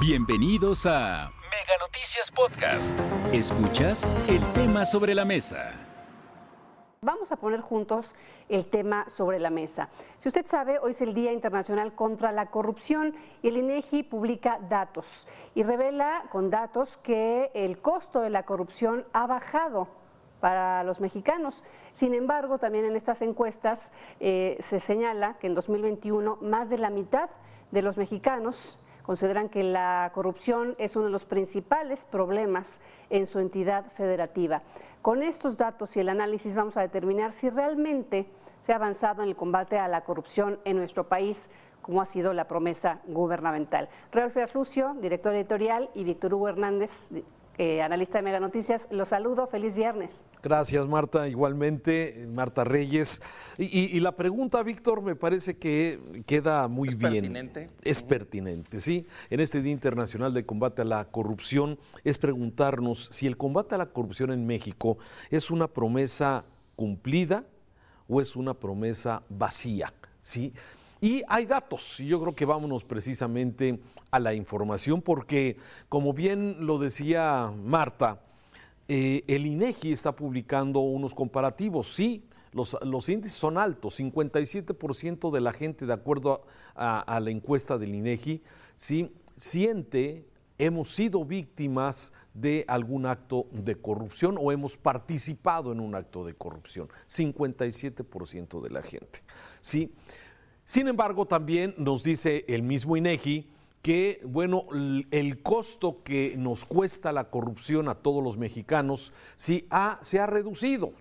[0.00, 2.96] Bienvenidos a Mega Noticias Podcast.
[3.32, 5.72] Escuchas el tema sobre la mesa.
[7.00, 8.14] Vamos a poner juntos
[8.48, 9.88] el tema sobre la mesa.
[10.16, 13.12] Si usted sabe, hoy es el Día Internacional contra la Corrupción
[13.42, 15.26] y el INEGI publica datos
[15.56, 19.88] y revela con datos que el costo de la corrupción ha bajado
[20.38, 21.64] para los mexicanos.
[21.92, 23.90] Sin embargo, también en estas encuestas
[24.20, 27.30] eh, se señala que en 2021 más de la mitad
[27.72, 28.78] de los mexicanos
[29.08, 34.60] consideran que la corrupción es uno de los principales problemas en su entidad federativa.
[35.00, 38.26] Con estos datos y el análisis vamos a determinar si realmente
[38.60, 41.48] se ha avanzado en el combate a la corrupción en nuestro país
[41.80, 43.88] como ha sido la promesa gubernamental.
[44.12, 47.08] Raúl Lucio, director editorial, y Víctor Hugo Hernández,
[47.58, 48.88] eh, analista de Mega Noticias.
[48.90, 50.24] Los saludo, feliz viernes.
[50.42, 51.28] Gracias, Marta.
[51.28, 53.20] Igualmente, Marta Reyes.
[53.58, 57.04] Y, la pregunta, Víctor, me parece que queda muy bien.
[57.04, 57.70] ¿Es Pertinente.
[57.82, 59.06] Es pertinente, sí.
[59.28, 63.78] En este Día Internacional de Combate a la Corrupción, es preguntarnos si el combate a
[63.78, 64.98] la corrupción en México
[65.30, 66.44] es una promesa
[66.76, 67.44] cumplida
[68.06, 69.92] o es una promesa vacía.
[70.22, 70.52] ¿sí?
[71.00, 73.78] Y hay datos, y yo creo que vámonos precisamente
[74.10, 75.56] a la información, porque
[75.88, 78.20] como bien lo decía Marta,
[78.88, 85.40] eh, el INEGI está publicando unos comparativos, sí, los, los, índices son altos, 57% de
[85.40, 86.42] la gente, de acuerdo
[86.74, 88.42] a, la encuesta del INEGI,
[88.74, 90.26] sí, siente
[90.58, 96.34] hemos sido víctimas de algún acto de corrupción o hemos participado en un acto de
[96.34, 99.20] corrupción, 57% de la gente.
[99.60, 99.92] Sí,
[100.68, 103.48] sin embargo, también nos dice el mismo INEGI
[103.80, 104.66] que, bueno,
[105.10, 109.66] el costo que nos cuesta la corrupción a todos los mexicanos sí
[110.02, 110.92] se ha reducido.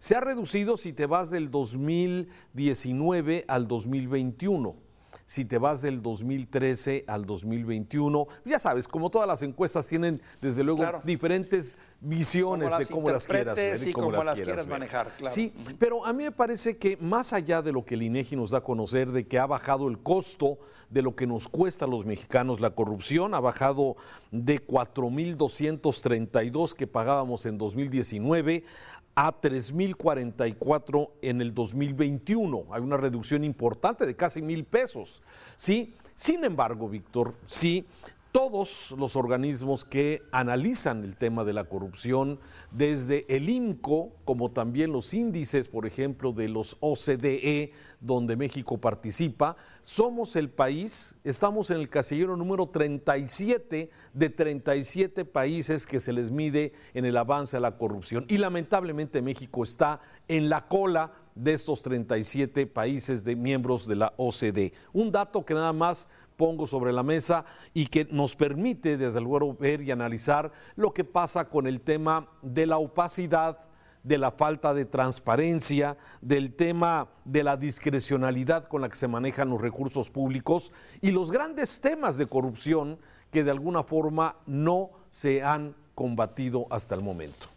[0.00, 4.83] Se ha reducido si te vas del 2019 al 2021
[5.26, 8.26] si te vas del 2013 al 2021.
[8.44, 13.56] Ya sabes, como todas las encuestas tienen desde luego diferentes visiones de cómo las quieras
[13.56, 15.10] ver y cómo, las, quieras, manejar.
[15.28, 18.50] Sí, pero a mí me parece que más allá de lo que el INEGI nos
[18.50, 20.58] da a conocer de que ha bajado el costo
[20.90, 23.96] de lo que nos cuesta a los mexicanos la corrupción, ha bajado
[24.30, 28.64] de 4.232 que pagábamos en 2019
[29.14, 32.66] a 3.044 en el 2021.
[32.70, 35.22] Hay una reducción importante de casi mil pesos.
[35.56, 35.94] ¿sí?
[36.14, 37.86] Sin embargo, Víctor, sí,
[38.34, 42.40] todos los organismos que analizan el tema de la corrupción,
[42.72, 49.56] desde el INCO, como también los índices, por ejemplo, de los OCDE, donde México participa,
[49.84, 56.32] somos el país, estamos en el casillero número 37 de 37 países que se les
[56.32, 58.26] mide en el avance a la corrupción.
[58.28, 64.12] Y lamentablemente México está en la cola de estos 37 países de miembros de la
[64.16, 64.72] OCDE.
[64.92, 69.54] Un dato que nada más pongo sobre la mesa y que nos permite desde luego
[69.54, 73.58] ver y analizar lo que pasa con el tema de la opacidad,
[74.02, 79.48] de la falta de transparencia, del tema de la discrecionalidad con la que se manejan
[79.48, 82.98] los recursos públicos y los grandes temas de corrupción
[83.30, 87.48] que de alguna forma no se han combatido hasta el momento.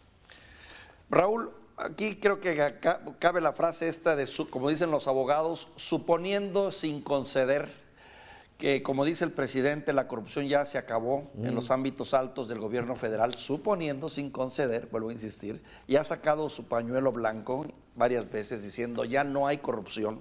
[1.10, 2.74] Raúl, aquí creo que
[3.18, 7.87] cabe la frase esta de, como dicen los abogados, suponiendo sin conceder
[8.58, 11.72] que, como dice el presidente, la corrupción ya se acabó en los mm.
[11.72, 16.66] ámbitos altos del gobierno federal, suponiendo, sin conceder, vuelvo a insistir, y ha sacado su
[16.66, 17.64] pañuelo blanco
[17.94, 20.20] varias veces diciendo ya no hay corrupción.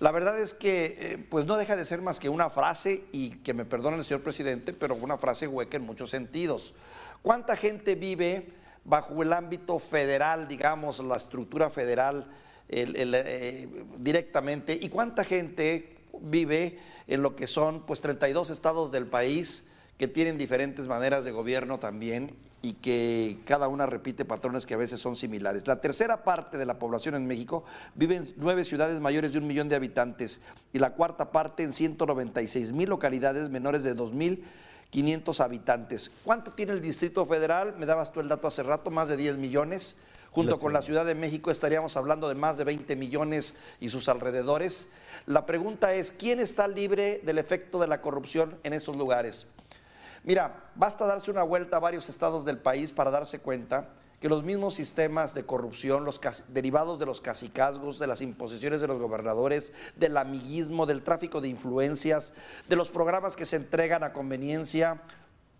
[0.00, 3.30] La verdad es que eh, pues no deja de ser más que una frase, y
[3.40, 6.72] que me perdone el señor presidente, pero una frase hueca en muchos sentidos.
[7.20, 8.48] ¿Cuánta gente vive
[8.84, 12.28] bajo el ámbito federal, digamos, la estructura federal
[12.70, 13.68] eh,
[13.98, 14.78] directamente?
[14.80, 19.64] ¿Y cuánta gente vive en lo que son pues 32 estados del país
[19.98, 22.30] que tienen diferentes maneras de gobierno también
[22.62, 25.66] y que cada una repite patrones que a veces son similares.
[25.66, 27.64] La tercera parte de la población en México
[27.96, 30.40] vive en nueve ciudades mayores de un millón de habitantes
[30.72, 36.12] y la cuarta parte en 196 mil localidades menores de 2.500 habitantes.
[36.24, 37.74] ¿Cuánto tiene el Distrito Federal?
[37.76, 39.96] Me dabas tú el dato hace rato, más de 10 millones.
[40.30, 44.08] Junto con la Ciudad de México estaríamos hablando de más de 20 millones y sus
[44.08, 44.90] alrededores.
[45.28, 49.46] La pregunta es, ¿quién está libre del efecto de la corrupción en esos lugares?
[50.24, 53.90] Mira, basta darse una vuelta a varios estados del país para darse cuenta
[54.22, 58.86] que los mismos sistemas de corrupción, los derivados de los cacicazgos, de las imposiciones de
[58.86, 62.32] los gobernadores, del amiguismo, del tráfico de influencias,
[62.66, 65.02] de los programas que se entregan a conveniencia,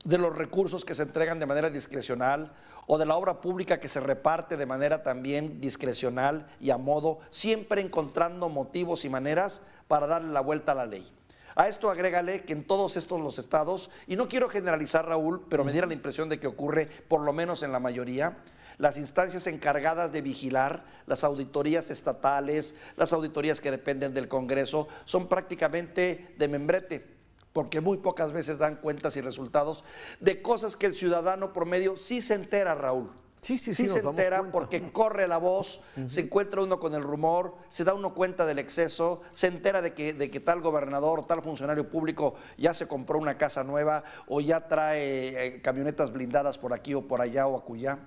[0.04, 2.52] de los recursos que se entregan de manera discrecional
[2.86, 7.18] o de la obra pública que se reparte de manera también discrecional y a modo,
[7.30, 11.06] siempre encontrando motivos y maneras para darle la vuelta a la ley.
[11.54, 15.64] A esto agrégale que en todos estos los estados, y no quiero generalizar Raúl, pero
[15.64, 18.38] me diera la impresión de que ocurre por lo menos en la mayoría,
[18.78, 25.26] las instancias encargadas de vigilar, las auditorías estatales, las auditorías que dependen del Congreso, son
[25.26, 27.17] prácticamente de membrete
[27.58, 29.82] porque muy pocas veces dan cuentas y resultados
[30.20, 33.10] de cosas que el ciudadano promedio sí se entera, Raúl.
[33.40, 33.88] Sí, sí, sí.
[33.88, 38.14] se entera porque corre la voz, se encuentra uno con el rumor, se da uno
[38.14, 42.36] cuenta del exceso, se entera de que, de que tal gobernador o tal funcionario público
[42.56, 47.08] ya se compró una casa nueva o ya trae eh, camionetas blindadas por aquí o
[47.08, 47.98] por allá o acullá.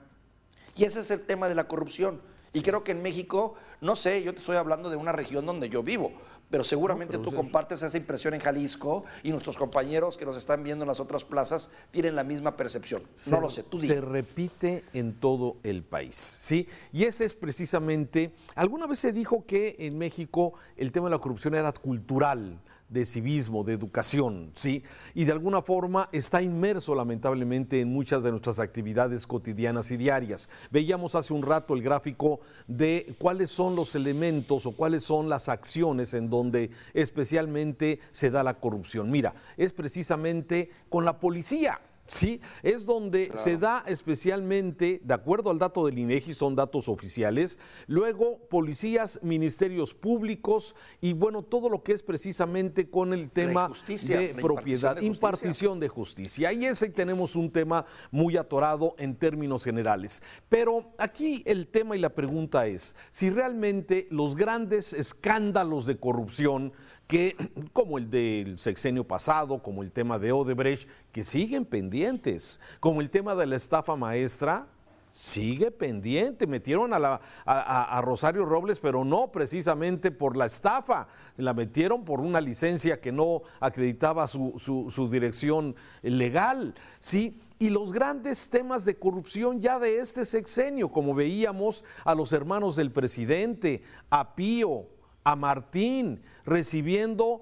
[0.78, 2.22] Y ese es el tema de la corrupción.
[2.54, 5.68] Y creo que en México, no sé, yo te estoy hablando de una región donde
[5.68, 6.14] yo vivo,
[6.52, 10.84] pero seguramente tú compartes esa impresión en Jalisco y nuestros compañeros que nos están viendo
[10.84, 13.02] en las otras plazas tienen la misma percepción.
[13.28, 16.68] no lo sé, tú Se repite en todo el país, ¿sí?
[16.92, 21.20] Y ese es precisamente, alguna vez se dijo que en México el tema de la
[21.20, 22.60] corrupción era cultural,
[22.92, 24.84] de civismo, de educación, ¿sí?
[25.16, 30.50] Y de alguna forma está inmerso lamentablemente en muchas de nuestras actividades cotidianas y diarias.
[30.70, 35.48] Veíamos hace un rato el gráfico de cuáles son los elementos o cuáles son las
[35.48, 39.10] acciones en donde especialmente se da la corrupción.
[39.10, 41.80] Mira, es precisamente con la policía.
[42.12, 42.42] ¿Sí?
[42.62, 48.40] Es donde se da especialmente, de acuerdo al dato del INEGI, son datos oficiales, luego
[48.50, 55.02] policías, ministerios públicos y bueno, todo lo que es precisamente con el tema de propiedad,
[55.02, 56.52] impartición de, justicia.
[56.54, 60.22] Y ese tenemos un tema muy atorado en términos generales.
[60.50, 66.74] Pero aquí el tema y la pregunta es, si realmente los grandes escándalos de corrupción
[67.12, 67.36] que,
[67.74, 73.10] como el del sexenio pasado, como el tema de Odebrecht, que siguen pendientes, como el
[73.10, 74.66] tema de la estafa maestra,
[75.12, 76.48] sigue pendiente.
[76.48, 83.02] Metieron a, Rosario Robles, pero no precisamente por la estafa, la metieron por una licencia
[83.02, 86.74] que no acreditaba su, su dirección legal.
[87.00, 87.42] ¿sí?
[87.60, 92.78] Y los grandes temas de corrupción ya de este sexenio, como veíamos a los hermanos
[92.78, 94.88] del presidente, a Pío,
[95.24, 97.42] a Martín recibiendo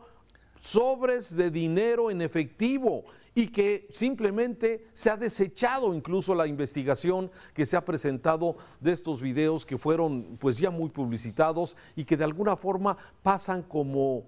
[0.62, 3.06] sobres de dinero en efectivo
[3.36, 9.22] y que simplemente se ha desechado incluso la investigación que se ha presentado de estos
[9.22, 14.26] videos que fueron pues ya muy publicitados y que de alguna forma pasan como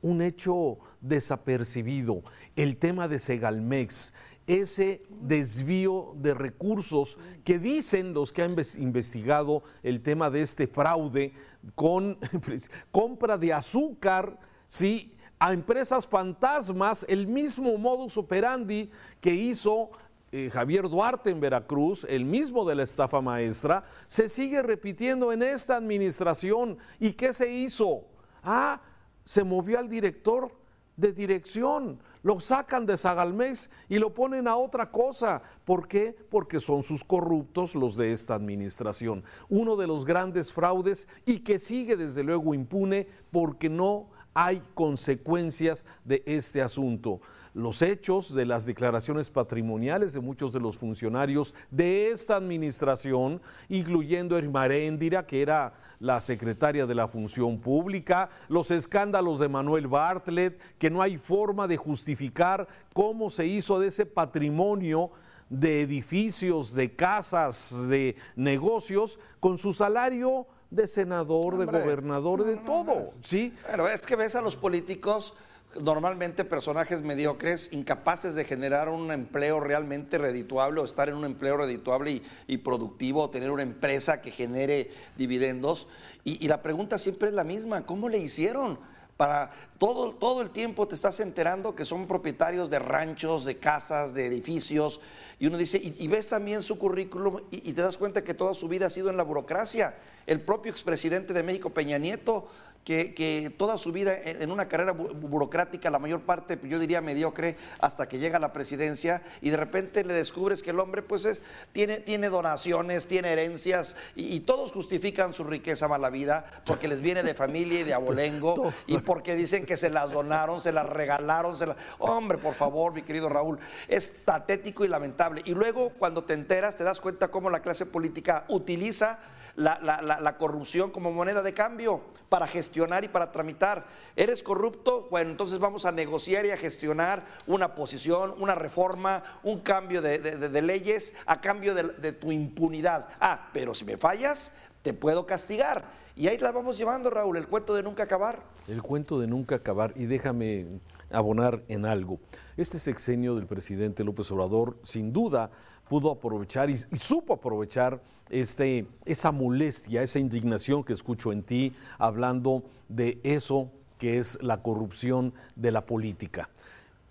[0.00, 2.22] un hecho desapercibido.
[2.56, 4.12] El tema de Segalmex,
[4.46, 11.32] ese desvío de recursos que dicen los que han investigado el tema de este fraude
[11.74, 12.18] con
[12.90, 15.10] compra de azúcar, ¿sí?
[15.38, 19.90] a empresas fantasmas, el mismo modus operandi que hizo
[20.32, 25.42] eh, Javier Duarte en Veracruz, el mismo de la estafa maestra, se sigue repitiendo en
[25.42, 26.78] esta administración.
[26.98, 28.06] ¿Y qué se hizo?
[28.42, 28.80] Ah,
[29.24, 30.50] se movió al director
[30.96, 35.42] de dirección lo sacan de Zagalmex y lo ponen a otra cosa.
[35.66, 36.16] ¿Por qué?
[36.30, 39.22] Porque son sus corruptos los de esta administración.
[39.50, 45.84] Uno de los grandes fraudes y que sigue desde luego impune porque no hay consecuencias
[46.06, 47.20] de este asunto.
[47.54, 54.36] Los hechos de las declaraciones patrimoniales de muchos de los funcionarios de esta administración, incluyendo
[54.36, 60.90] Ermaréndira, que era la secretaria de la Función Pública, los escándalos de Manuel Bartlett, que
[60.90, 65.12] no hay forma de justificar cómo se hizo de ese patrimonio
[65.48, 73.12] de edificios, de casas, de negocios, con su salario de senador, de gobernador, de todo,
[73.22, 73.54] ¿sí?
[73.70, 75.34] Pero es que ves a los políticos
[75.80, 81.56] normalmente personajes mediocres, incapaces de generar un empleo realmente redituable o estar en un empleo
[81.56, 85.86] redituable y, productivo o tener una empresa que genere dividendos.
[86.24, 88.78] Y, y, la pregunta siempre es la misma, ¿cómo le hicieron?
[89.16, 94.12] Para todo, todo el tiempo te estás enterando que son propietarios de ranchos, de casas,
[94.12, 95.00] de edificios,
[95.38, 98.68] y uno dice, y, ves también su currículum y, te das cuenta que toda su
[98.68, 99.94] vida ha sido en la burocracia.
[100.26, 102.48] El propio expresidente de México, Peña Nieto,
[102.84, 108.06] que, toda su vida en una carrera burocrática, la mayor parte, yo diría mediocre, hasta
[108.08, 111.40] que llega a la presidencia y de repente le descubres que el hombre pues es,
[111.72, 117.22] tiene, tiene donaciones, tiene herencias y, todos justifican su riqueza mala vida porque les viene
[117.22, 121.56] de familia y de abolengo y porque dicen que se las donaron, se las regalaron,
[121.56, 121.76] se las...
[121.98, 125.40] Hombre, por favor, mi querido Raúl, es patético y lamentable.
[125.46, 129.18] Y luego cuando te enteras te das cuenta cómo la clase política utiliza
[129.56, 133.86] la, corrupción como moneda de cambio para gestionar y para tramitar.
[134.16, 135.08] ¿Eres corrupto?
[135.10, 140.62] Bueno, entonces vamos a negociar y a gestionar una posición, una reforma, un cambio de,
[140.62, 143.08] leyes a cambio de, tu impunidad.
[143.20, 145.84] Ah, pero si me fallas, te puedo castigar.
[146.16, 148.42] y ahí la vamos llevando, Raúl, el cuento de nunca acabar.
[148.66, 149.92] El cuento de nunca acabar.
[149.94, 150.66] Y déjame
[151.10, 152.18] abonar en algo.
[152.56, 155.50] Este sexenio del presidente López Obrador, sin duda,
[155.88, 158.00] pudo aprovechar y, supo aprovechar
[158.30, 164.62] este, esa molestia, esa indignación que escucho en ti hablando de eso que es la
[164.62, 166.50] corrupción de la política.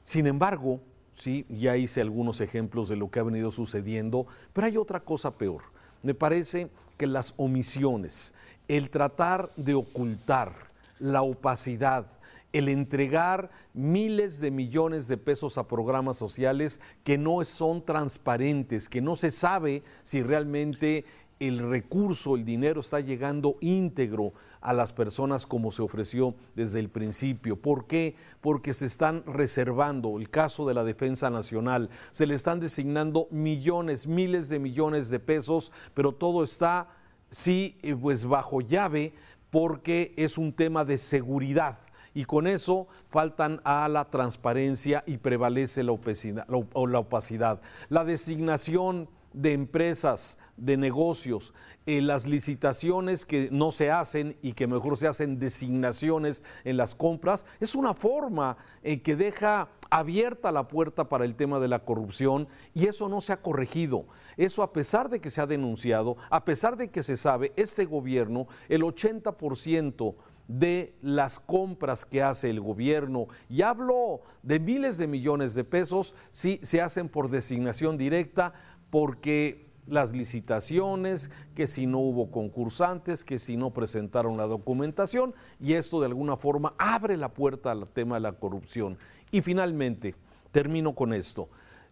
[0.04, 0.82] Sin embargo,
[1.16, 5.32] sí, ya hice algunos ejemplos de lo que ha venido sucediendo, pero hay otra cosa
[5.32, 5.62] peor.
[6.02, 8.34] Me parece que las omisiones,
[8.68, 10.54] el tratar de ocultar
[11.00, 12.06] la opacidad,
[12.54, 19.02] el entregar miles de millones de pesos a programas sociales que no son transparentes, que
[19.02, 21.04] no se sabe si realmente
[21.40, 26.90] el recurso, el dinero está llegando íntegro a las personas como se ofreció desde el
[26.90, 27.58] principio.
[27.58, 28.16] ¿Por qué?
[28.40, 34.08] Porque se están reservando, el caso de la Defensa Nacional, se le están designando millones,
[34.08, 36.88] miles de millones de pesos, pero todo está,
[37.30, 39.14] sí, eh, pues bajo llave
[39.50, 41.80] porque es un tema de seguridad
[42.14, 47.62] y con eso faltan a la transparencia y prevalece la opacidad.
[47.90, 51.54] La, designación de empresas, de negocios,
[51.86, 56.96] eh, las licitaciones que no se hacen y que mejor se hacen designaciones en las
[56.96, 61.80] compras, es una forma en que deja abierta la puerta para el tema de la
[61.80, 64.06] corrupción y eso no se ha corregido.
[64.38, 67.86] Eso a pesar de que se ha denunciado, a pesar de que se sabe, este
[67.86, 70.16] gobierno, el 80%
[70.48, 76.16] de las compras que hace el gobierno, y hablo de miles de millones de pesos,
[76.32, 78.54] sí se hacen por designación directa,
[78.90, 85.74] porque las licitaciones, que si no hubo concursantes, que si no presentaron la documentación, y
[85.74, 88.98] esto de alguna forma abre la puerta al tema de la corrupción.
[89.32, 90.16] Y finalmente,
[90.52, 91.50] termino con esto,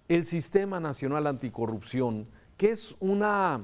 [0.08, 2.28] el Sistema Nacional Anticorrupción,
[2.58, 3.62] que es una,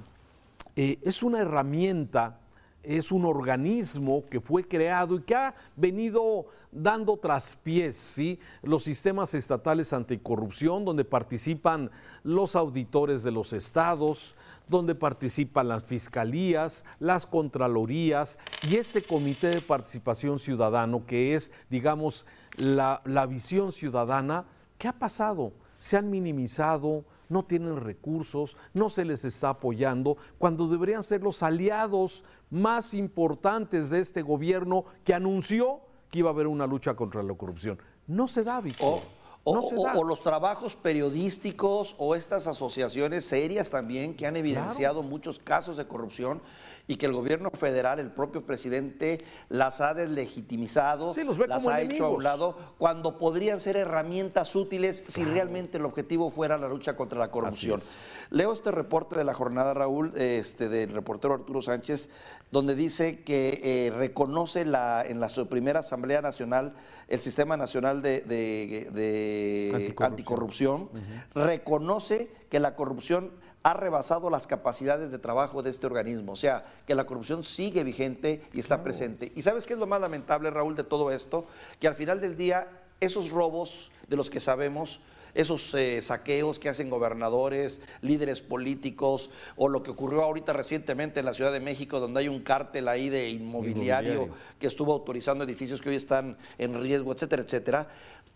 [0.75, 2.39] eh, es una herramienta
[2.87, 8.39] es un organismo que fue creado y que ha venido dando traspiés, ¿sí?
[8.63, 11.91] Los sistemas estatales anticorrupción, donde participan
[12.23, 14.35] los auditores de los estados,
[14.69, 18.39] donde participan las fiscalías, las contralorías
[18.69, 22.25] y este comité de participación ciudadano, que es, digamos,
[22.55, 24.45] la, la visión ciudadana,
[24.77, 25.51] ¿qué ha pasado?
[25.77, 31.43] Se han minimizado, no tienen recursos, no se les está apoyando, cuando deberían ser los
[31.43, 37.23] aliados más importantes de este gobierno que anunció que iba a haber una lucha contra
[37.23, 37.79] la corrupción.
[38.07, 39.01] No se da, Víctor.
[39.49, 45.87] O, los trabajos periodísticos o estas asociaciones serias también que han evidenciado muchos casos de
[45.87, 46.41] corrupción
[46.87, 51.13] y que el gobierno federal, el propio presidente, las ha deslegitimizado,
[51.47, 56.31] las ha hecho a un lado, cuando podrían ser herramientas útiles si realmente el objetivo
[56.31, 57.81] fuera la lucha contra la corrupción.
[58.29, 62.09] Leo este reporte de la jornada, Raúl, este, del reportero Arturo Sánchez,
[62.51, 66.73] donde dice que eh, reconoce la, en la su primera Asamblea Nacional
[67.07, 70.89] el Sistema Nacional de, Anticorrupción,
[71.33, 73.31] reconoce que la corrupción
[73.67, 76.31] ha rebasado las capacidades de trabajo de este organismo.
[76.31, 79.33] O sea, que la corrupción sigue vigente y está presente.
[79.35, 81.45] ¿Y sabes qué es lo más lamentable, Raúl, de todo esto?
[81.81, 82.69] Que al final del día,
[83.01, 85.01] esos robos de los que sabemos,
[85.37, 91.27] esos eh, saqueos que hacen gobernadores, líderes políticos, o lo que ocurrió ahorita recientemente en
[91.27, 94.29] la Ciudad de México, donde hay un cártel ahí de inmobiliario,
[94.59, 97.87] que estuvo autorizando edificios que hoy están en riesgo, etcétera, etcétera,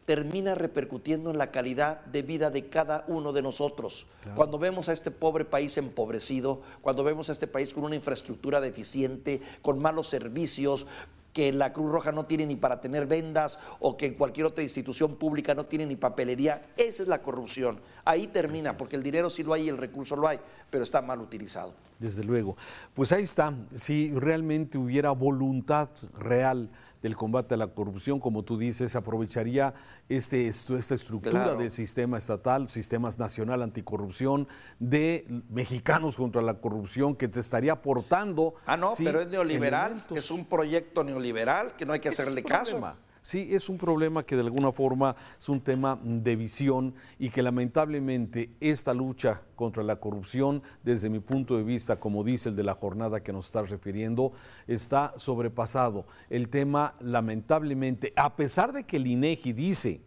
[0.06, 4.06] termina repercutiendo en la calidad de vida de cada uno de nosotros.
[4.36, 8.62] Cuando vemos a este pobre país empobrecido, cuando vemos a este país con una infraestructura
[8.62, 10.86] deficiente, con malos servicios,
[11.34, 15.16] que la Cruz Roja no tiene ni para tener vendas o que cualquier otra institución
[15.16, 16.70] pública no tiene ni papelería.
[16.78, 17.80] Esa es la corrupción.
[18.06, 21.02] Ahí termina, porque el dinero sí lo hay y el recurso lo hay, pero está
[21.02, 21.74] mal utilizado.
[22.00, 22.58] Desde luego.
[22.94, 23.54] Pues ahí está.
[23.76, 26.70] Si realmente hubiera voluntad real
[27.02, 29.74] del combate a la corrupción, como tú dices, aprovecharía
[30.08, 34.48] este, esta estructura del sistema estatal, sistemas nacional anticorrupción,
[34.80, 38.56] de mexicanos contra la corrupción, que te estaría aportando.
[38.66, 42.80] Ah, no, pero es neoliberal, es un proyecto neoliberal que no hay que hacerle caso.
[43.24, 47.44] Sí, es un problema que de alguna forma es un tema de visión y que
[47.44, 52.64] lamentablemente esta lucha contra la corrupción, desde mi punto de vista, como dice el de
[52.64, 54.32] la jornada que nos está refiriendo,
[54.66, 56.08] está sobrepasado.
[56.32, 60.02] El tema, lamentablemente, a pesar de que el INEGI dice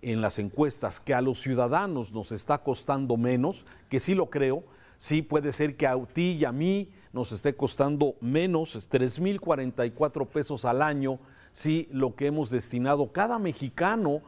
[0.00, 4.64] en las encuestas que a los ciudadanos nos está costando menos, que sí lo creo,
[4.96, 10.64] sí puede ser que a ti y a mí nos esté costando menos, 3.044 pesos
[10.64, 11.20] al año
[11.54, 14.20] sí lo que hemos destinado cada mexicano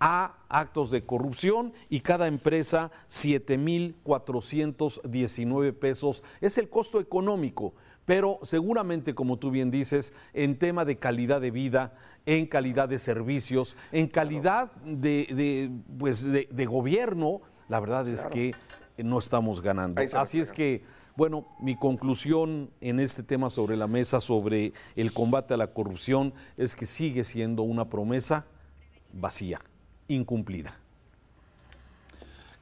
[0.00, 6.24] a actos de corrupción y cada empresa 7.419 pesos.
[6.40, 7.74] Es el costo económico,
[8.06, 11.94] Pero seguramente, como tú bien dices, en tema de calidad de vida,
[12.26, 18.52] en calidad de servicios, en calidad de, pues de, gobierno, la verdad es que
[19.04, 20.00] no estamos ganando.
[20.14, 20.82] Así es que,
[21.16, 26.32] bueno, mi conclusión en este tema sobre la mesa, sobre el combate a la corrupción,
[26.56, 28.46] es que sigue siendo una promesa
[29.12, 29.60] vacía,
[30.08, 30.78] incumplida.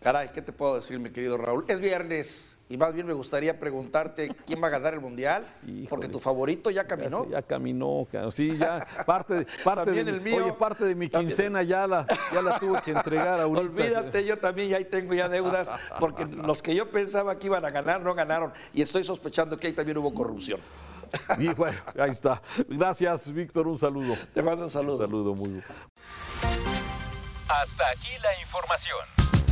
[0.01, 1.65] Caray, ¿qué te puedo decir, mi querido Raúl?
[1.67, 5.45] Es viernes y más bien me gustaría preguntarte quién va a ganar el mundial,
[5.89, 7.27] porque tu favorito ya caminó.
[7.29, 11.87] Ya, caminó, sí, ya parte, parte de, el mío, oye, parte de mi quincena ya
[11.87, 13.61] la, ya la tuve que entregar ahorita.
[13.61, 17.65] Olvídate, yo también ya ahí tengo ya deudas, porque los que yo pensaba que iban
[17.65, 20.61] a ganar no ganaron y estoy sospechando que ahí también hubo corrupción.
[21.39, 22.41] Y bueno, ahí está.
[22.69, 24.15] Gracias, Víctor, un saludo.
[24.35, 24.99] Te mando un saludo.
[24.99, 25.63] Un saludo muy
[27.49, 29.18] Hasta aquí la información.